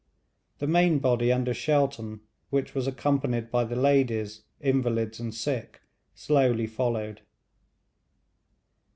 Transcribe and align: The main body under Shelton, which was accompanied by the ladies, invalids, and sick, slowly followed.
The 0.57 0.65
main 0.65 0.97
body 0.97 1.31
under 1.31 1.53
Shelton, 1.53 2.21
which 2.49 2.73
was 2.73 2.87
accompanied 2.87 3.51
by 3.51 3.65
the 3.65 3.75
ladies, 3.75 4.41
invalids, 4.59 5.19
and 5.19 5.31
sick, 5.31 5.79
slowly 6.15 6.65
followed. 6.65 7.21